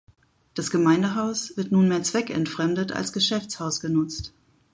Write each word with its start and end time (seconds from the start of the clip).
Das 0.55 0.71
Gemeindehaus 0.71 1.55
wird 1.57 1.71
nunmehr 1.71 2.01
zweckentfremdet 2.01 2.91
als 2.91 3.13
Geschäftshaus 3.13 3.81
genutzt. 3.81 4.33